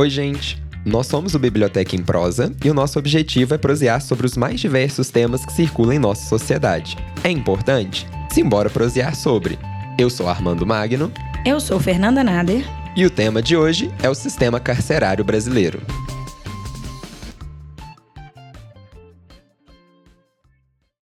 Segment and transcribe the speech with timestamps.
[0.00, 0.56] Oi, gente!
[0.86, 4.58] Nós somos o Biblioteca em Prosa e o nosso objetivo é prosear sobre os mais
[4.58, 6.96] diversos temas que circulam em nossa sociedade.
[7.22, 8.06] É importante?
[8.32, 9.58] Simbora prosear sobre.
[9.98, 11.12] Eu sou Armando Magno.
[11.44, 12.64] Eu sou Fernanda Nader.
[12.96, 15.82] E o tema de hoje é o sistema carcerário brasileiro.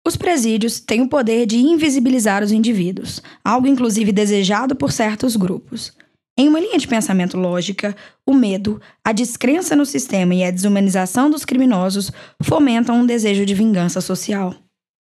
[0.06, 5.94] Os presídios têm o poder de invisibilizar os indivíduos, algo inclusive desejado por certos grupos.
[6.42, 7.96] Em uma linha de pensamento lógica,
[8.26, 13.54] o medo, a descrença no sistema e a desumanização dos criminosos fomentam um desejo de
[13.54, 14.56] vingança social.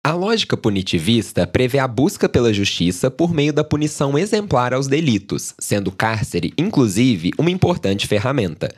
[0.06, 5.54] A lógica punitivista prevê a busca pela justiça por meio da punição exemplar aos delitos,
[5.58, 8.68] sendo o cárcere, inclusive, uma importante ferramenta.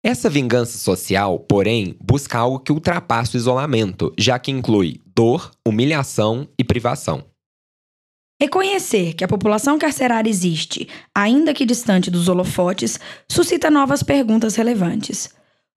[0.00, 6.46] Essa vingança social, porém, busca algo que ultrapassa o isolamento, já que inclui dor, humilhação
[6.56, 7.24] e privação.
[8.44, 15.30] Reconhecer que a população carcerária existe, ainda que distante dos holofotes, suscita novas perguntas relevantes.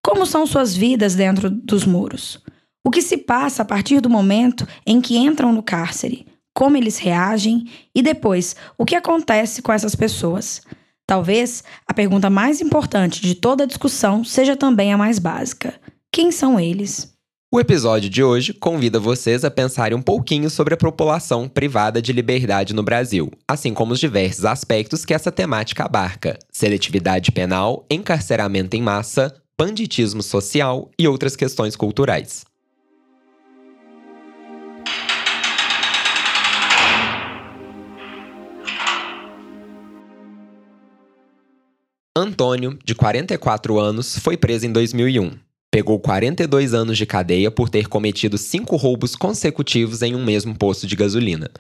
[0.06, 2.44] Como são suas vidas dentro dos muros?
[2.86, 6.28] O que se passa a partir do momento em que entram no cárcere?
[6.54, 7.70] Como eles reagem?
[7.96, 10.62] E depois, o que acontece com essas pessoas?
[11.08, 15.74] Talvez a pergunta mais importante de toda a discussão seja também a mais básica:
[16.12, 17.17] quem são eles?
[17.58, 22.14] O episódio de hoje convida vocês a pensarem um pouquinho sobre a população privada de
[22.14, 28.78] liberdade no Brasil, assim como os diversos aspectos que essa temática abarca: seletividade penal, encarceramento
[28.78, 32.46] em massa, banditismo social e outras questões culturais.
[42.16, 45.47] Antônio, de 44 anos, foi preso em 2001.
[45.72, 50.88] Pegou 42 anos de cadeia por ter cometido cinco roubos consecutivos em um mesmo posto
[50.88, 51.52] de gasolina.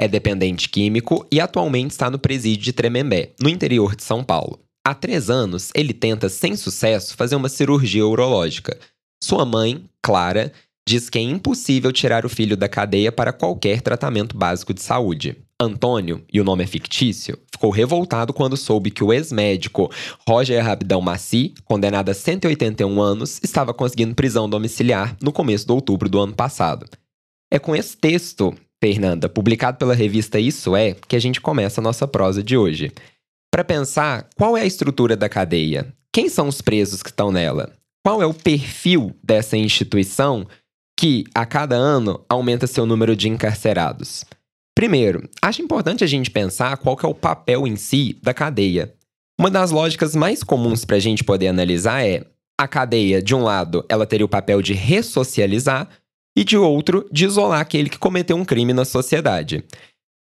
[0.00, 4.58] É dependente químico e atualmente está no presídio de Tremembé, no interior de São Paulo.
[4.82, 8.78] Há três anos, ele tenta, sem sucesso, fazer uma cirurgia urológica.
[9.22, 10.52] Sua mãe, Clara,
[10.88, 15.36] diz que é impossível tirar o filho da cadeia para qualquer tratamento básico de saúde.
[15.60, 19.90] Antônio, e o nome é fictício, ficou revoltado quando soube que o ex-médico
[20.26, 26.08] Roger Rabidão Maci, condenado a 181 anos, estava conseguindo prisão domiciliar no começo de outubro
[26.08, 26.86] do ano passado.
[27.52, 31.84] É com esse texto, Fernanda, publicado pela revista Isso É, que a gente começa a
[31.84, 32.90] nossa prosa de hoje.
[33.52, 35.92] Para pensar, qual é a estrutura da cadeia?
[36.10, 37.72] Quem são os presos que estão nela?
[38.02, 40.46] Qual é o perfil dessa instituição
[40.98, 44.24] que, a cada ano, aumenta seu número de encarcerados?
[44.74, 48.94] Primeiro, acho importante a gente pensar qual é o papel em si da cadeia.
[49.38, 52.26] Uma das lógicas mais comuns para a gente poder analisar é
[52.58, 55.88] a cadeia, de um lado, ela teria o papel de ressocializar
[56.36, 59.64] e de outro, de isolar aquele que cometeu um crime na sociedade.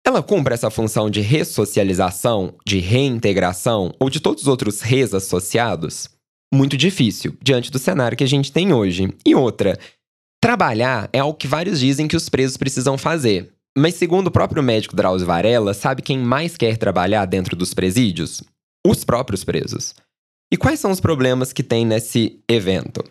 [0.06, 6.10] Ela cumpre essa função de ressocialização, de reintegração ou de todos os outros res associados?
[6.54, 9.14] Muito difícil, diante do cenário que a gente tem hoje.
[9.26, 9.78] E outra,
[10.42, 13.54] trabalhar é algo que vários dizem que os presos precisam fazer.
[13.80, 18.44] Mas, segundo o próprio médico Drauzio Varela, sabe quem mais quer trabalhar dentro dos presídios?
[18.86, 19.96] Os próprios presos.
[20.52, 23.02] E quais são os problemas que tem nesse evento?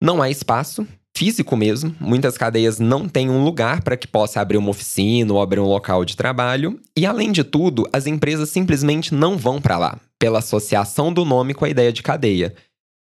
[0.00, 0.86] Não há espaço,
[1.16, 1.92] físico mesmo.
[1.98, 5.66] Muitas cadeias não têm um lugar para que possa abrir uma oficina ou abrir um
[5.66, 6.78] local de trabalho.
[6.96, 11.52] E, além de tudo, as empresas simplesmente não vão para lá, pela associação do nome
[11.52, 12.54] com a ideia de cadeia.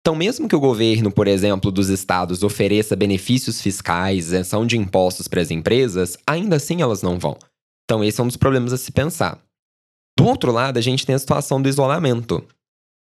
[0.02, 5.28] Então, mesmo que o governo, por exemplo, dos estados ofereça benefícios fiscais, isenção de impostos
[5.28, 7.38] para as empresas, ainda assim elas não vão.
[7.86, 9.40] Então, esse é um dos problemas a se pensar.
[10.18, 12.44] Do outro lado, a gente tem a situação do isolamento.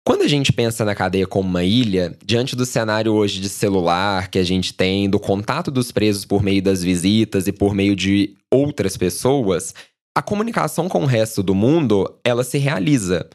[0.07, 4.31] Quando a gente pensa na cadeia como uma ilha, diante do cenário hoje de celular
[4.31, 7.95] que a gente tem, do contato dos presos por meio das visitas e por meio
[7.95, 9.75] de outras pessoas,
[10.17, 13.29] a comunicação com o resto do mundo, ela se realiza.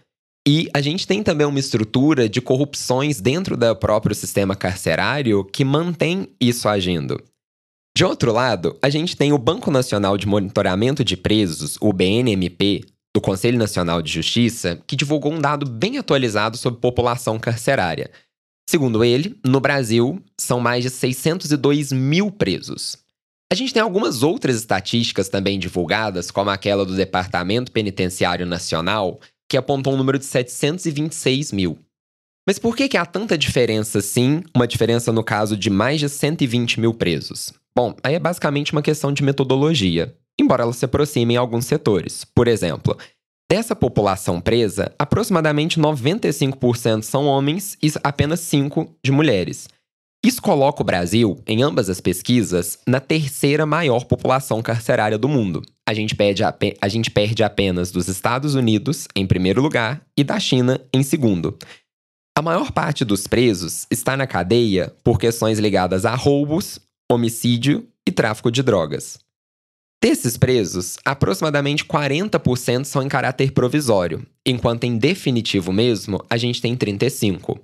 [0.45, 5.63] E a gente tem também uma estrutura de corrupções dentro do próprio sistema carcerário que
[5.63, 7.21] mantém isso agindo.
[7.95, 12.83] De outro lado, a gente tem o Banco Nacional de Monitoramento de Presos, o BNMP,
[13.15, 18.09] do Conselho Nacional de Justiça, que divulgou um dado bem atualizado sobre população carcerária.
[18.67, 22.97] Segundo ele, no Brasil, são mais de 602 mil presos.
[23.51, 29.19] A gente tem algumas outras estatísticas também divulgadas, como aquela do Departamento Penitenciário Nacional,
[29.53, 31.77] que apontou um número de 726 mil.
[32.47, 36.09] Mas por que, que há tanta diferença assim, uma diferença no caso de mais de
[36.09, 37.53] 120 mil presos?
[37.77, 42.25] Bom, aí é basicamente uma questão de metodologia, embora ela se aproxime em alguns setores.
[42.25, 42.97] Por exemplo,
[43.47, 49.67] dessa população presa, aproximadamente 95% são homens e apenas 5% de mulheres.
[50.25, 55.61] Isso coloca o Brasil, em ambas as pesquisas, na terceira maior população carcerária do mundo.
[55.85, 60.39] A gente, perde a, gente perde apenas dos Estados Unidos, em primeiro lugar, e da
[60.39, 61.57] China, em segundo.
[62.37, 66.79] A maior parte dos presos está na cadeia por questões ligadas a roubos,
[67.11, 69.19] homicídio e tráfico de drogas.
[70.01, 76.77] Desses presos, aproximadamente 40% são em caráter provisório, enquanto em definitivo mesmo a gente tem
[76.77, 77.59] 35%.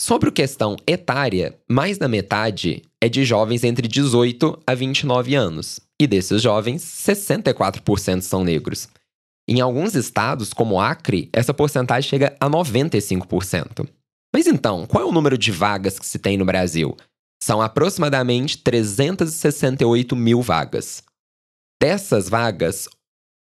[0.00, 5.80] Sobre a questão etária, mais da metade é de jovens entre 18 a 29 anos,
[6.00, 8.88] e desses jovens, 64% são negros.
[9.48, 13.88] Em alguns estados, como Acre, essa porcentagem chega a 95%.
[14.32, 16.96] Mas então, qual é o número de vagas que se tem no Brasil?
[17.42, 21.02] São aproximadamente 368 mil vagas.
[21.80, 22.88] Dessas vagas,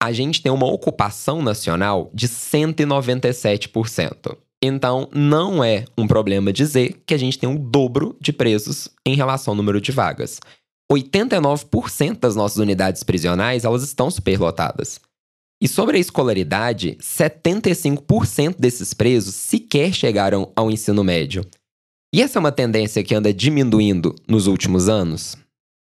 [0.00, 4.36] a gente tem uma ocupação nacional de 197%.
[4.62, 8.88] Então, não é um problema dizer que a gente tem o um dobro de presos
[9.06, 10.40] em relação ao número de vagas.
[10.90, 15.00] 89% das nossas unidades prisionais elas estão superlotadas.
[15.60, 21.44] E sobre a escolaridade, 75% desses presos sequer chegaram ao ensino médio.
[22.14, 25.36] E essa é uma tendência que anda diminuindo nos últimos anos?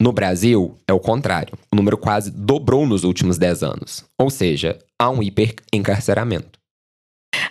[0.01, 1.59] No Brasil, é o contrário.
[1.73, 4.05] O número quase dobrou nos últimos 10 anos.
[4.19, 6.62] Ou seja, há um hiperencarceramento.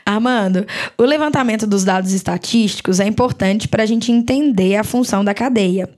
[0.05, 0.65] Armando,
[0.97, 5.89] o levantamento dos dados estatísticos é importante para a gente entender a função da cadeia.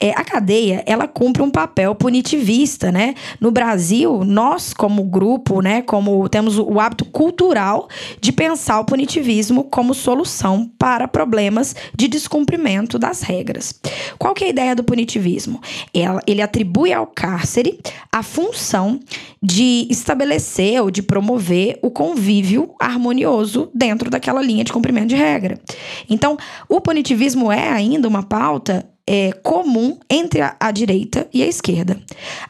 [0.00, 3.14] É, a cadeia, ela cumpre um papel punitivista, né?
[3.40, 7.88] No Brasil, nós como grupo, né, como temos o hábito cultural
[8.20, 13.74] de pensar o punitivismo como solução para problemas de descumprimento das regras.
[14.18, 15.60] Qual que é a ideia do punitivismo?
[16.26, 17.78] ele atribui ao cárcere
[18.12, 18.98] a função
[19.42, 23.19] de estabelecer ou de promover o convívio harmonioso
[23.74, 25.60] dentro daquela linha de cumprimento de regra.
[26.08, 26.36] Então,
[26.68, 32.00] o punitivismo é ainda uma pauta é, comum entre a, a, direita e a esquerda.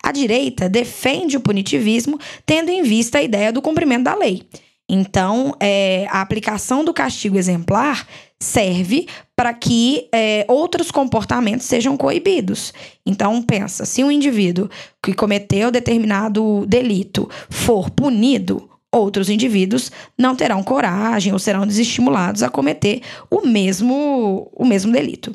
[0.03, 4.43] A direita defende o punitivismo tendo em vista a ideia do cumprimento da lei.
[4.89, 8.07] Então, é, a aplicação do castigo exemplar
[8.39, 9.07] serve
[9.37, 12.75] para que é, outros comportamentos sejam coibidos.
[13.07, 14.69] Então, pensa, se um indivíduo
[15.03, 22.49] que cometeu determinado delito for punido, outros indivíduos não terão coragem ou serão desestimulados a
[22.49, 25.35] cometer o mesmo, o mesmo delito.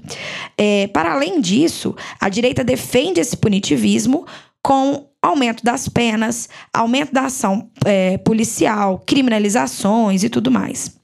[0.58, 4.26] É, para além disso, a direita defende esse punitivismo
[4.62, 10.96] com aumento das penas, aumento da ação é, policial, criminalizações e tudo mais.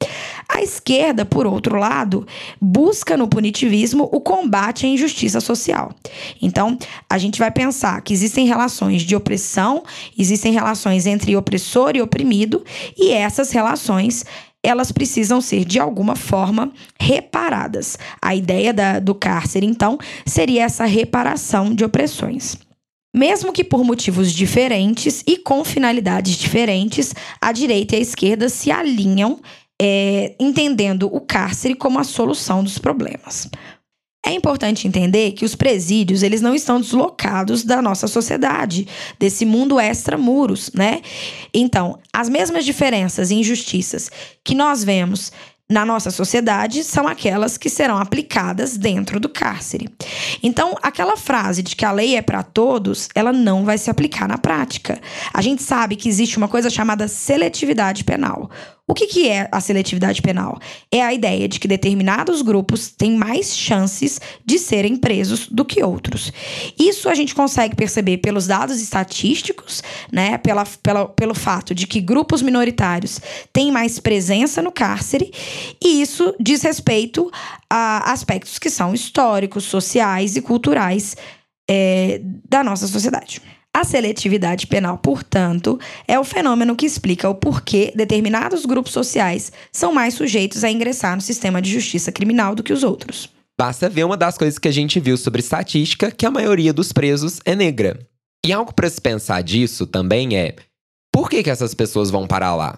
[0.61, 2.23] A esquerda, por outro lado,
[2.61, 5.91] busca no punitivismo o combate à injustiça social.
[6.39, 6.77] Então,
[7.09, 9.81] a gente vai pensar que existem relações de opressão,
[10.15, 12.63] existem relações entre opressor e oprimido,
[12.95, 14.23] e essas relações
[14.61, 17.97] elas precisam ser de alguma forma reparadas.
[18.21, 19.97] A ideia da, do cárcere, então,
[20.27, 22.55] seria essa reparação de opressões.
[23.13, 28.71] Mesmo que por motivos diferentes e com finalidades diferentes, a direita e a esquerda se
[28.71, 29.41] alinham,
[29.83, 33.49] é, entendendo o cárcere como a solução dos problemas.
[34.23, 38.87] É importante entender que os presídios, eles não estão deslocados da nossa sociedade,
[39.17, 41.01] desse mundo extra-muros, né?
[41.51, 44.11] Então, as mesmas diferenças e injustiças
[44.43, 45.31] que nós vemos
[45.67, 49.89] na nossa sociedade são aquelas que serão aplicadas dentro do cárcere.
[50.43, 54.27] Então, aquela frase de que a lei é para todos, ela não vai se aplicar
[54.27, 54.99] na prática.
[55.33, 58.51] A gente sabe que existe uma coisa chamada seletividade penal.
[58.91, 60.59] O que, que é a seletividade penal?
[60.91, 65.81] É a ideia de que determinados grupos têm mais chances de serem presos do que
[65.81, 66.29] outros.
[66.77, 69.81] Isso a gente consegue perceber pelos dados estatísticos,
[70.11, 70.37] né?
[70.39, 73.21] Pela, pela, pelo fato de que grupos minoritários
[73.53, 75.31] têm mais presença no cárcere,
[75.81, 77.31] e isso diz respeito
[77.69, 81.15] a aspectos que são históricos, sociais e culturais
[81.65, 82.19] é,
[82.49, 83.41] da nossa sociedade.
[83.73, 89.93] A seletividade penal, portanto, é o fenômeno que explica o porquê determinados grupos sociais são
[89.93, 93.29] mais sujeitos a ingressar no sistema de justiça criminal do que os outros.
[93.57, 96.91] Basta ver uma das coisas que a gente viu sobre estatística, que a maioria dos
[96.91, 97.99] presos é negra.
[98.45, 100.55] E algo para se pensar disso também é:
[101.13, 102.77] por que, que essas pessoas vão parar lá?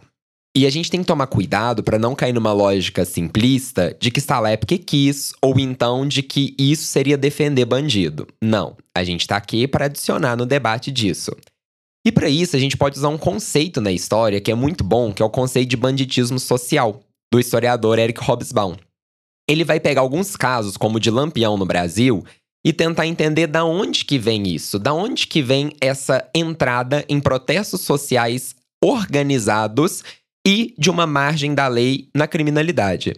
[0.55, 4.22] E a gente tem que tomar cuidado para não cair numa lógica simplista de que
[4.29, 8.27] lá é porque quis, ou então de que isso seria defender bandido.
[8.41, 11.36] Não, a gente está aqui para adicionar no debate disso.
[12.05, 15.12] E para isso a gente pode usar um conceito na história que é muito bom,
[15.12, 18.75] que é o conceito de banditismo social, do historiador Eric Hobsbawm.
[19.50, 22.24] Ele vai pegar alguns casos, como o de Lampião no Brasil,
[22.63, 27.19] e tentar entender da onde que vem isso, da onde que vem essa entrada em
[27.19, 30.03] protestos sociais organizados
[30.45, 33.13] e de uma margem da lei na criminalidade.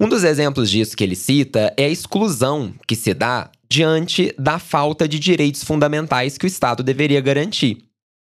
[0.00, 4.58] Um dos exemplos disso que ele cita é a exclusão que se dá diante da
[4.58, 7.84] falta de direitos fundamentais que o Estado deveria garantir.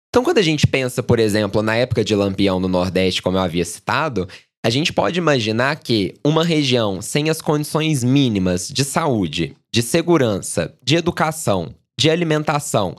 [0.09, 3.43] Então, quando a gente pensa, por exemplo, na época de Lampião no Nordeste, como eu
[3.43, 4.27] havia citado,
[4.63, 10.75] A gente pode imaginar que uma região sem as condições mínimas de saúde, de segurança,
[10.83, 12.95] de educação, de alimentação,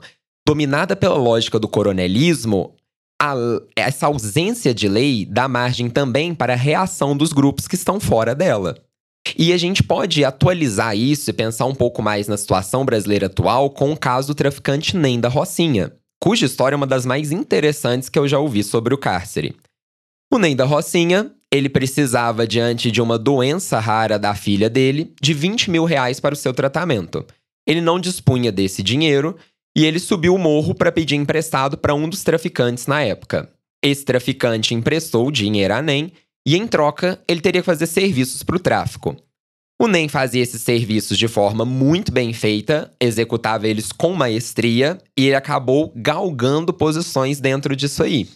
[0.46, 2.74] dominada pela lógica do coronelismo,
[3.22, 3.36] a,
[3.76, 8.34] essa ausência de lei dá margem também para a reação dos grupos que estão fora
[8.34, 8.76] dela.
[9.38, 13.70] E a gente pode atualizar isso e pensar um pouco mais na situação brasileira atual
[13.70, 18.08] com o caso do traficante Nem da Rocinha, cuja história é uma das mais interessantes
[18.08, 19.54] que eu já ouvi sobre o cárcere.
[20.32, 25.32] O Nem da Rocinha, ele precisava, diante de uma doença rara da filha dele, de
[25.32, 27.24] 20 mil reais para o seu tratamento.
[27.64, 29.36] Ele não dispunha desse dinheiro
[29.76, 33.50] e ele subiu o morro para pedir emprestado para um dos traficantes na época.
[33.82, 36.12] Esse traficante emprestou o dinheiro a Nem
[36.46, 39.16] e, em troca, ele teria que fazer serviços para o tráfico.
[39.80, 45.26] O NEM fazia esses serviços de forma muito bem feita, executava eles com maestria e
[45.26, 48.28] ele acabou galgando posições dentro disso aí.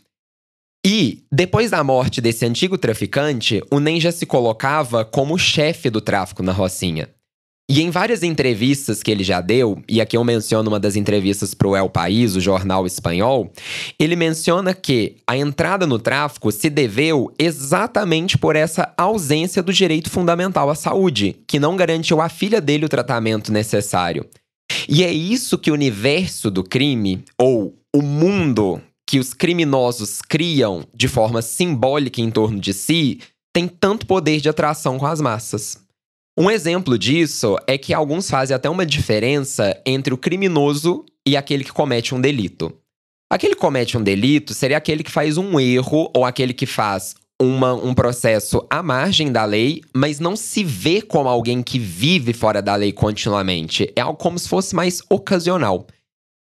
[0.85, 6.01] E, depois da morte desse antigo traficante, o NEM já se colocava como chefe do
[6.01, 7.09] tráfico na Rocinha.
[7.69, 11.53] E em várias entrevistas que ele já deu, e aqui eu menciono uma das entrevistas
[11.53, 13.51] para o El País, o jornal espanhol,
[13.99, 20.09] ele menciona que a entrada no tráfico se deveu exatamente por essa ausência do direito
[20.09, 24.25] fundamental à saúde, que não garantiu à filha dele o tratamento necessário.
[24.89, 30.85] E é isso que o universo do crime, ou o mundo que os criminosos criam
[30.95, 33.19] de forma simbólica em torno de si,
[33.53, 35.86] tem tanto poder de atração com as massas.
[36.39, 41.65] Um exemplo disso é que alguns fazem até uma diferença entre o criminoso e aquele
[41.65, 42.77] que comete um delito.
[43.33, 47.15] Aquele que comete um delito seria aquele que faz um erro ou aquele que faz
[47.41, 52.35] uma, um processo à margem da lei, mas não se vê como alguém que vive
[52.35, 53.91] fora da lei continuamente.
[53.97, 55.87] É algo como se fosse mais ocasional.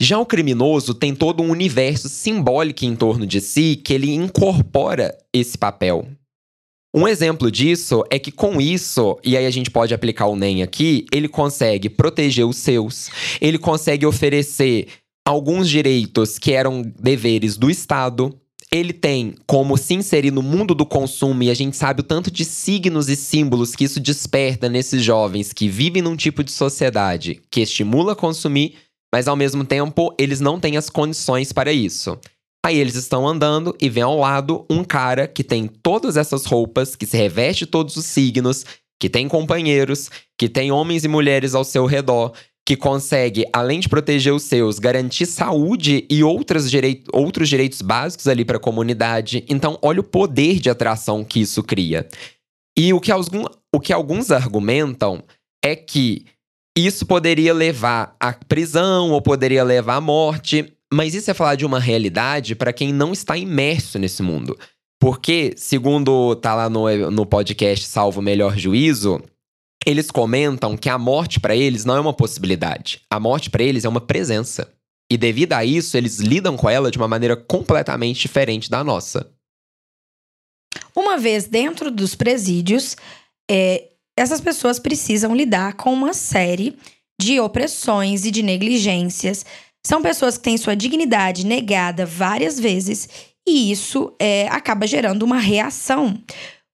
[0.01, 5.17] Já o criminoso tem todo um universo simbólico em torno de si que ele incorpora
[5.33, 6.05] esse papel.
[6.93, 10.63] Um exemplo disso é que com isso, e aí a gente pode aplicar o NEM
[10.63, 14.87] aqui, ele consegue proteger os seus, ele consegue oferecer
[15.23, 18.35] alguns direitos que eram deveres do Estado.
[18.71, 22.31] Ele tem como se inserir no mundo do consumo, e a gente sabe o tanto
[22.31, 27.39] de signos e símbolos que isso desperta nesses jovens que vivem num tipo de sociedade
[27.51, 28.75] que estimula consumir,
[29.13, 32.17] mas ao mesmo tempo eles não têm as condições para isso.
[32.65, 36.95] Aí eles estão andando e vem ao lado um cara que tem todas essas roupas,
[36.95, 38.65] que se reveste todos os signos,
[38.99, 42.33] que tem companheiros, que tem homens e mulheres ao seu redor,
[42.69, 46.69] que consegue, além de proteger os seus, garantir saúde e outros,
[47.11, 49.43] outros direitos básicos ali para a comunidade.
[49.49, 52.07] Então, olha o poder de atração que isso cria.
[52.77, 55.23] E o que, algum, o que alguns argumentam
[55.63, 56.25] é que
[56.77, 60.71] isso poderia levar à prisão ou poderia levar à morte.
[60.91, 64.57] Mas isso é falar de uma realidade para quem não está imerso nesse mundo.
[64.99, 69.21] Porque, segundo tá lá no, no podcast Salvo Melhor Juízo,
[69.85, 73.01] eles comentam que a morte para eles não é uma possibilidade.
[73.09, 74.71] A morte para eles é uma presença.
[75.11, 79.31] E devido a isso, eles lidam com ela de uma maneira completamente diferente da nossa.
[80.95, 82.95] Uma vez dentro dos presídios,
[83.49, 86.77] é, essas pessoas precisam lidar com uma série
[87.19, 89.45] de opressões e de negligências
[89.89, 93.09] são pessoas que têm sua dignidade negada várias vezes
[93.47, 96.15] e isso é, acaba gerando uma reação.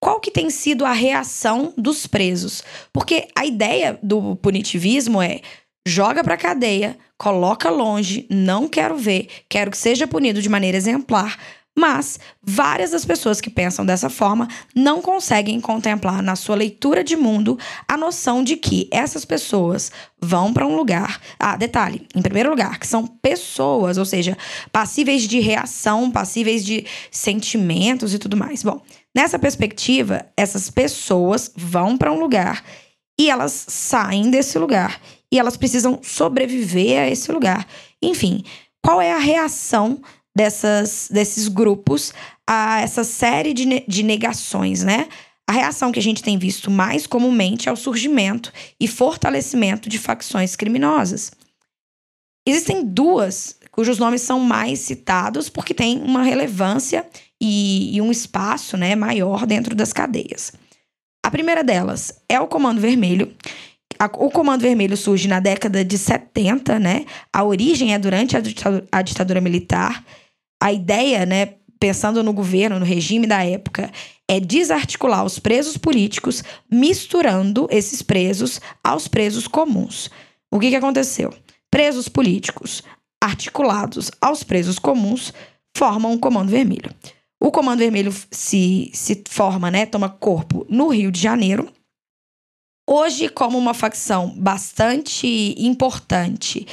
[0.02, 2.62] Qual que tem sido a reação dos presos?
[2.92, 5.40] Porque a ideia do punitivismo é
[5.88, 11.40] joga pra cadeia, coloca longe, não quero ver, quero que seja punido de maneira exemplar,
[11.75, 17.17] mas várias das pessoas que pensam dessa forma não conseguem contemplar na sua leitura de
[17.17, 19.91] mundo a noção de que essas pessoas
[20.22, 21.20] vão para um lugar.
[21.38, 24.38] Ah, detalhe, em primeiro lugar, que são pessoas, ou seja,
[24.72, 28.63] passíveis de reação, passíveis de sentimentos e tudo mais.
[28.63, 28.82] Bom,
[29.13, 32.63] nessa perspectiva, essas pessoas vão para um lugar
[33.20, 35.01] e elas saem desse lugar
[35.32, 37.67] e elas precisam sobreviver a esse lugar.
[38.01, 38.44] Enfim,
[38.82, 40.00] qual é a reação
[40.36, 42.13] dessas, desses grupos
[42.48, 45.08] a essa série de, de negações, né?
[45.48, 50.00] A reação que a gente tem visto mais comumente é o surgimento e fortalecimento de
[50.00, 51.32] facções criminosas.
[52.48, 57.06] Existem duas cujos nomes são mais citados porque têm uma relevância
[57.42, 60.54] e, e um espaço né, maior dentro das cadeias.
[61.24, 63.36] A primeira delas é o Comando Vermelho.
[64.13, 67.06] o Comando Vermelho surge na década de 70, né?
[67.34, 70.06] A origem é durante a ditadura, a ditadura militar
[70.66, 73.92] a ideia, né, pensando no governo, no regime da época,
[74.28, 80.10] é desarticular os presos políticos, misturando esses presos aos presos comuns.
[80.52, 81.32] O que, que aconteceu?
[81.70, 82.82] Presos políticos
[83.24, 85.32] articulados aos presos comuns
[85.78, 86.92] formam um comando vermelho.
[87.40, 91.72] O Comando Vermelho se, se forma, né, toma corpo no Rio de Janeiro.
[92.90, 96.66] Hoje, como uma facção bastante importante,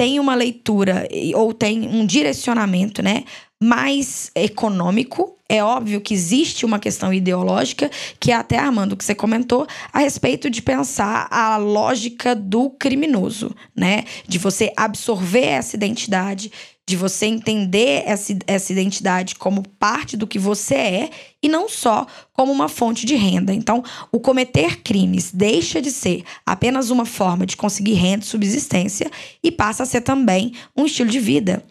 [0.00, 3.24] tem uma leitura ou tem um direcionamento, né,
[3.62, 5.36] mais econômico.
[5.46, 9.98] É óbvio que existe uma questão ideológica, que é até, Armando, que você comentou, a
[9.98, 14.04] respeito de pensar a lógica do criminoso, né?
[14.26, 16.50] De você absorver essa identidade,
[16.90, 22.04] de você entender essa, essa identidade como parte do que você é e não só
[22.32, 23.54] como uma fonte de renda.
[23.54, 29.08] Então, o cometer crimes deixa de ser apenas uma forma de conseguir renda e subsistência
[29.42, 31.64] e passa a ser também um estilo de vida.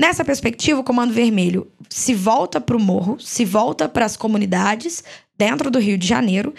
[0.00, 5.04] Nessa perspectiva, o Comando Vermelho se volta para o morro, se volta para as comunidades
[5.36, 6.54] dentro do Rio de Janeiro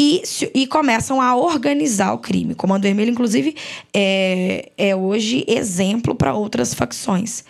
[0.00, 0.22] e,
[0.54, 2.52] e começam a organizar o crime.
[2.52, 3.56] O Comando Vermelho, inclusive,
[3.94, 7.44] é, é hoje exemplo para outras facções.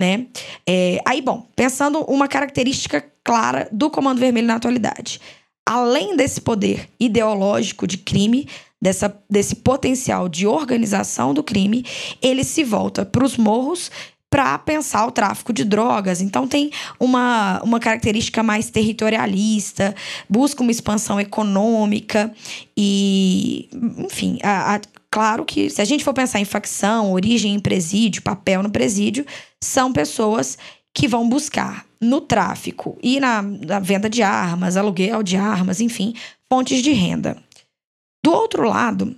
[0.00, 0.26] Né?
[0.66, 5.20] É, aí, bom, pensando uma característica clara do Comando Vermelho na atualidade.
[5.68, 8.46] Além desse poder ideológico de crime,
[8.80, 11.84] dessa, desse potencial de organização do crime,
[12.22, 13.90] ele se volta para os morros
[14.30, 16.20] para pensar o tráfico de drogas.
[16.20, 19.94] Então tem uma, uma característica mais territorialista,
[20.28, 22.32] busca uma expansão econômica
[22.76, 23.68] e,
[23.98, 24.80] enfim, a, a,
[25.10, 29.24] claro que se a gente for pensar em facção, origem em presídio, papel no presídio,
[29.62, 30.58] são pessoas
[30.94, 36.14] que vão buscar no tráfico e na, na venda de armas, aluguel de armas, enfim,
[36.50, 37.36] fontes de renda.
[38.24, 39.14] Do outro lado,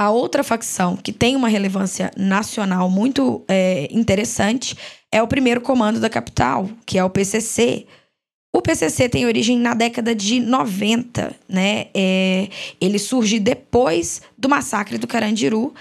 [0.00, 4.74] a outra facção que tem uma relevância nacional muito é, interessante
[5.12, 7.86] é o primeiro comando da capital, que é o PCC.
[8.50, 11.88] O PCC tem origem na década de 90, né?
[11.92, 12.48] É,
[12.80, 15.74] ele surge depois do massacre do Carandiru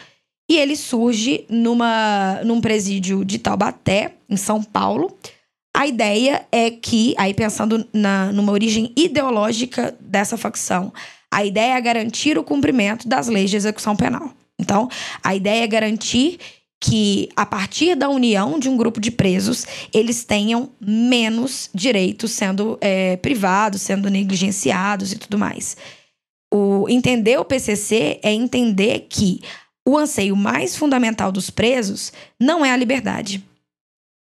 [0.51, 5.17] e ele surge numa, num presídio de Taubaté, em São Paulo.
[5.73, 10.91] A ideia é que, aí pensando na, numa origem ideológica dessa facção,
[11.31, 14.33] a ideia é garantir o cumprimento das leis de execução penal.
[14.59, 14.89] Então,
[15.23, 16.39] a ideia é garantir
[16.81, 22.77] que, a partir da união de um grupo de presos, eles tenham menos direitos sendo
[22.81, 25.77] é, privados, sendo negligenciados e tudo mais.
[26.51, 29.41] O entender o PCC é entender que
[29.87, 33.43] o anseio mais fundamental dos presos não é a liberdade.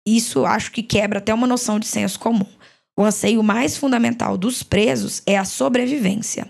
[0.08, 2.48] Isso acho que quebra até uma noção de senso comum.
[2.98, 6.48] O anseio mais fundamental dos presos é a sobrevivência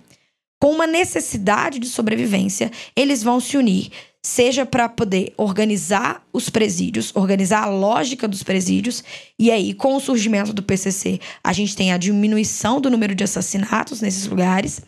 [0.66, 7.12] com uma necessidade de sobrevivência, eles vão se unir, seja para poder organizar os presídios,
[7.16, 9.04] organizar a lógica dos presídios,
[9.38, 13.24] e aí, com o surgimento do PCC, a gente tem a diminuição do número de
[13.24, 14.82] assassinatos nesses lugares,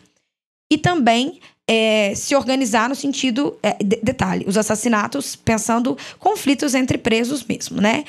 [0.68, 1.38] e também
[1.70, 3.56] é, se organizar no sentido.
[3.62, 8.04] É, de, detalhe, os assassinatos pensando conflitos entre presos mesmo, né?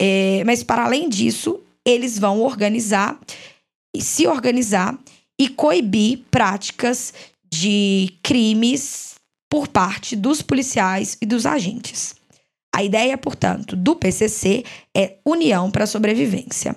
[0.00, 3.18] É, mas, para além disso, eles vão organizar
[3.92, 4.96] e se organizar
[5.40, 7.14] e coibir práticas
[7.50, 9.14] de crimes
[9.50, 12.14] por parte dos policiais e dos agentes.
[12.76, 14.62] A ideia, portanto, do PCC
[14.94, 16.76] é união para a sobrevivência.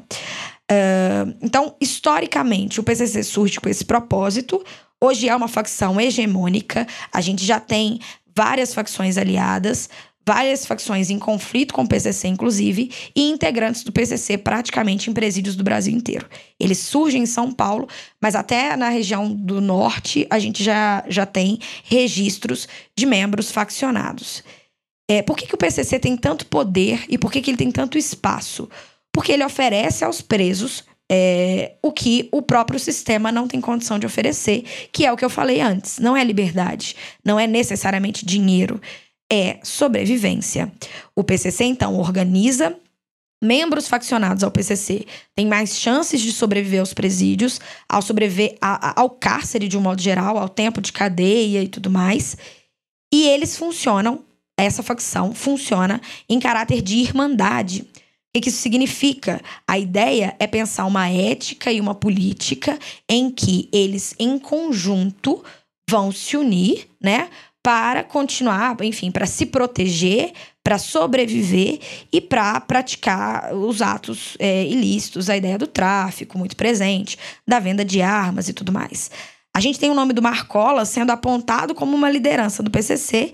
[0.71, 4.63] Uh, então, historicamente, o PCC surge com esse propósito.
[5.03, 7.99] Hoje é uma facção hegemônica, a gente já tem
[8.33, 9.89] várias facções aliadas,
[10.25, 15.55] várias facções em conflito com o PCC, inclusive, e integrantes do PCC praticamente em presídios
[15.55, 16.27] do Brasil inteiro.
[16.59, 17.87] Eles surgem em São Paulo,
[18.21, 24.43] mas até na região do norte a gente já, já tem registros de membros faccionados.
[25.09, 27.71] É, por que, que o PCC tem tanto poder e por que, que ele tem
[27.71, 28.69] tanto espaço?
[29.11, 34.05] Porque ele oferece aos presos é, o que o próprio sistema não tem condição de
[34.05, 35.99] oferecer, que é o que eu falei antes.
[35.99, 38.81] Não é liberdade, não é necessariamente dinheiro
[39.33, 40.71] é sobrevivência.
[41.15, 42.75] O PCC, então, organiza
[43.41, 49.01] membros faccionados ao PCC têm mais chances de sobreviver aos presídios, ao sobreviver a, a,
[49.01, 52.37] ao cárcere de um modo geral, ao tempo de cadeia e tudo mais.
[53.13, 54.23] E eles funcionam,
[54.57, 57.85] essa facção funciona em caráter de irmandade.
[58.35, 59.41] O que isso significa?
[59.67, 65.43] A ideia é pensar uma ética e uma política em que eles, em conjunto,
[65.87, 67.29] vão se unir, né?
[67.63, 71.79] Para continuar, enfim, para se proteger, para sobreviver
[72.11, 77.85] e para praticar os atos é, ilícitos, a ideia do tráfico muito presente, da venda
[77.85, 79.09] de armas e tudo mais.
[79.55, 83.31] A gente tem o nome do Marcola sendo apontado como uma liderança do PCC,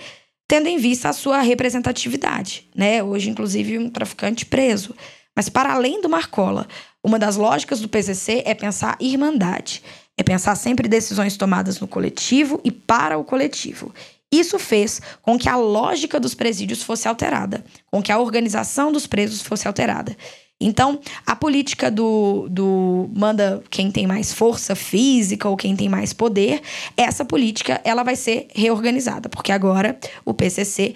[0.48, 3.02] tendo em vista a sua representatividade, né?
[3.02, 4.96] Hoje, inclusive, um traficante preso.
[5.36, 6.68] Mas para além do Marcola,
[7.04, 9.82] uma das lógicas do PCC é pensar irmandade,
[10.18, 13.94] é pensar sempre decisões tomadas no coletivo e para o coletivo.
[14.32, 19.08] Isso fez com que a lógica dos presídios fosse alterada, com que a organização dos
[19.08, 20.16] presos fosse alterada.
[20.62, 26.12] Então, a política do, do manda quem tem mais força física ou quem tem mais
[26.12, 26.62] poder,
[26.98, 30.96] essa política ela vai ser reorganizada, porque agora o PCC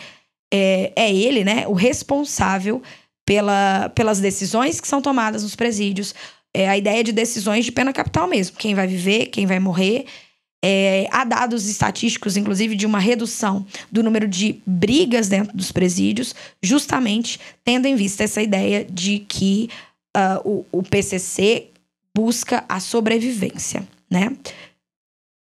[0.54, 2.82] é, é ele, né, o responsável
[3.26, 6.14] pela, pelas decisões que são tomadas nos presídios,
[6.54, 10.06] é a ideia de decisões de pena capital mesmo, quem vai viver, quem vai morrer.
[10.66, 16.34] É, há dados estatísticos, inclusive, de uma redução do número de brigas dentro dos presídios,
[16.62, 19.70] justamente tendo em vista essa ideia de que
[20.16, 21.68] uh, o, o PCC
[22.16, 24.38] busca a sobrevivência, né?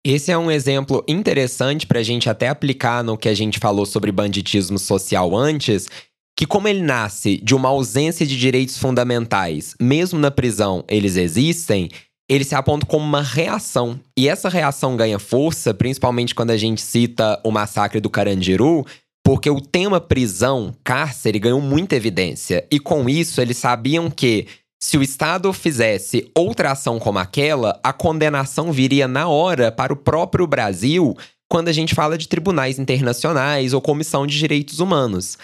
[0.06, 3.86] Esse é um exemplo interessante para a gente até aplicar no que a gente falou
[3.86, 5.88] sobre banditismo social antes,
[6.36, 11.90] que como ele nasce de uma ausência de direitos fundamentais, mesmo na prisão eles existem,
[12.30, 14.00] ele se aponta como uma reação.
[14.18, 18.86] E essa reação ganha força, principalmente quando a gente cita o massacre do Carandiru,
[19.24, 22.66] porque o tema prisão, cárcere, ganhou muita evidência.
[22.70, 24.48] E com isso, eles sabiam que
[24.82, 29.98] se o Estado fizesse outra ação como aquela, a condenação viria na hora para o
[29.98, 31.16] próprio Brasil
[31.50, 35.38] quando a gente fala de tribunais internacionais ou comissão de direitos humanos.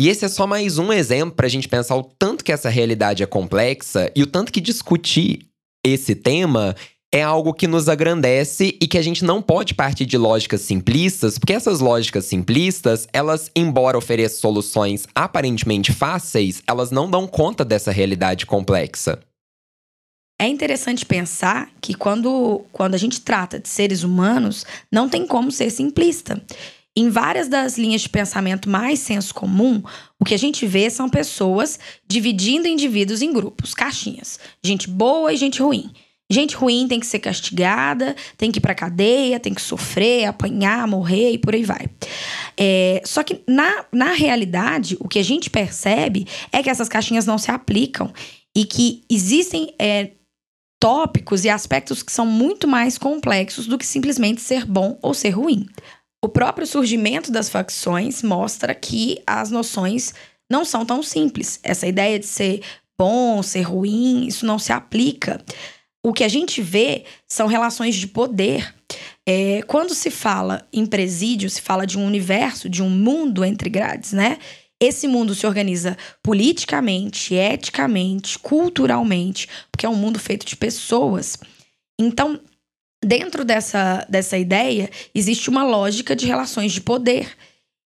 [0.00, 2.70] E esse é só mais um exemplo para a gente pensar o tanto que essa
[2.70, 5.49] realidade é complexa e o tanto que discutir
[5.84, 6.74] esse tema
[7.12, 11.38] é algo que nos agrandece e que a gente não pode partir de lógicas simplistas,
[11.38, 17.90] porque essas lógicas simplistas, elas, embora ofereçam soluções aparentemente fáceis, elas não dão conta dessa
[17.90, 19.18] realidade complexa.
[20.40, 25.50] É interessante pensar que quando, quando a gente trata de seres humanos, não tem como
[25.50, 26.40] ser simplista.
[26.96, 29.82] Em várias das linhas de pensamento mais senso comum,
[30.18, 34.40] o que a gente vê são pessoas dividindo indivíduos em grupos, caixinhas.
[34.62, 35.90] Gente boa e gente ruim.
[36.30, 40.86] Gente ruim tem que ser castigada, tem que ir pra cadeia, tem que sofrer, apanhar,
[40.86, 41.88] morrer e por aí vai.
[42.56, 47.26] É, só que na, na realidade, o que a gente percebe é que essas caixinhas
[47.26, 48.12] não se aplicam
[48.54, 50.12] e que existem é,
[50.80, 55.30] tópicos e aspectos que são muito mais complexos do que simplesmente ser bom ou ser
[55.30, 55.66] ruim.
[56.22, 60.12] O próprio surgimento das facções mostra que as noções
[60.50, 61.58] não são tão simples.
[61.62, 62.60] Essa ideia de ser
[62.98, 65.42] bom, ser ruim, isso não se aplica.
[66.04, 68.74] O que a gente vê são relações de poder.
[69.26, 73.70] É, quando se fala em presídio, se fala de um universo, de um mundo entre
[73.70, 74.38] grades, né?
[74.82, 81.38] Esse mundo se organiza politicamente, eticamente, culturalmente, porque é um mundo feito de pessoas.
[81.98, 82.40] Então,
[83.04, 87.34] Dentro dessa, dessa ideia, existe uma lógica de relações de poder.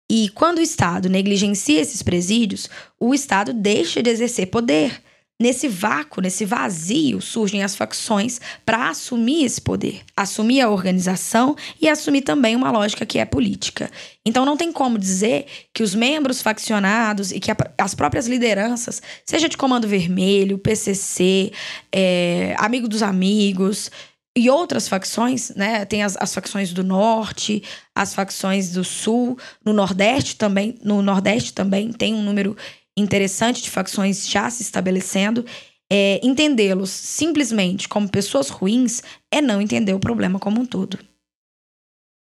[0.09, 5.01] E quando o Estado negligencia esses presídios, o Estado deixa de exercer poder.
[5.37, 11.89] Nesse vácuo, nesse vazio, surgem as facções para assumir esse poder, assumir a organização e
[11.89, 13.91] assumir também uma lógica que é política.
[14.25, 19.01] Então não tem como dizer que os membros faccionados e que a, as próprias lideranças,
[19.25, 21.51] seja de Comando Vermelho, PCC,
[21.91, 23.91] é, Amigo dos Amigos,
[24.37, 25.85] e outras facções, né?
[25.85, 27.63] Tem as, as, facções do norte,
[27.95, 32.55] as facções do sul, no nordeste também, no nordeste também tem um número
[32.97, 35.45] interessante de facções já se estabelecendo.
[35.91, 40.99] É, Entendê-los simplesmente como pessoas ruins é não entender o problema como um todo.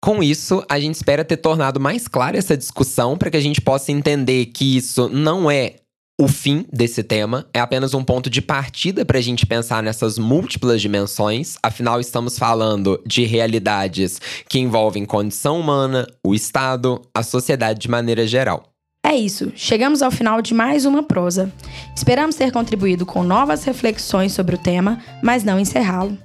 [0.05, 3.61] Com isso, a gente espera ter tornado mais clara essa discussão para que a gente
[3.61, 5.77] possa entender que isso não é
[6.19, 10.19] o fim desse tema é apenas um ponto de partida para a gente pensar nessas
[10.19, 17.81] múltiplas dimensões, afinal, estamos falando de realidades que envolvem condição humana, o Estado, a sociedade
[17.81, 18.71] de maneira geral.
[19.05, 21.53] É isso, chegamos ao final de mais uma prosa.
[21.95, 26.17] Esperamos ter contribuído com novas reflexões sobre o tema, mas não encerrá-lo.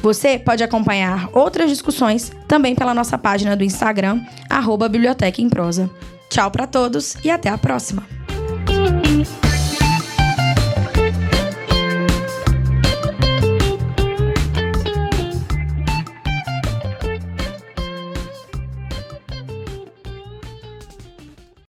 [0.00, 5.90] Você pode acompanhar outras discussões também pela nossa página do Instagram, arroba Biblioteca em Prosa.
[6.30, 8.23] Tchau para todos e até a próxima!